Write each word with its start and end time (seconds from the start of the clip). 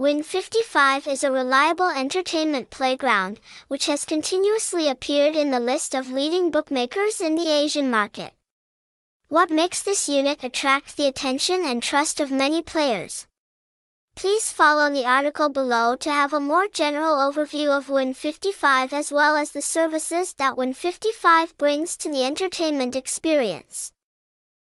Win55 0.00 1.08
is 1.08 1.24
a 1.24 1.32
reliable 1.32 1.90
entertainment 1.90 2.70
playground, 2.70 3.40
which 3.66 3.86
has 3.86 4.04
continuously 4.04 4.88
appeared 4.88 5.34
in 5.34 5.50
the 5.50 5.58
list 5.58 5.92
of 5.92 6.12
leading 6.12 6.52
bookmakers 6.52 7.20
in 7.20 7.34
the 7.34 7.50
Asian 7.50 7.90
market. 7.90 8.32
What 9.26 9.50
makes 9.50 9.82
this 9.82 10.08
unit 10.08 10.44
attract 10.44 10.96
the 10.96 11.08
attention 11.08 11.64
and 11.64 11.82
trust 11.82 12.20
of 12.20 12.30
many 12.30 12.62
players? 12.62 13.26
Please 14.14 14.52
follow 14.52 14.88
the 14.88 15.04
article 15.04 15.48
below 15.48 15.96
to 15.96 16.12
have 16.12 16.32
a 16.32 16.38
more 16.38 16.68
general 16.68 17.16
overview 17.16 17.76
of 17.76 17.88
Win55 17.88 18.92
as 18.92 19.10
well 19.10 19.34
as 19.34 19.50
the 19.50 19.62
services 19.62 20.32
that 20.34 20.54
Win55 20.54 21.56
brings 21.56 21.96
to 21.96 22.08
the 22.08 22.24
entertainment 22.24 22.94
experience. 22.94 23.90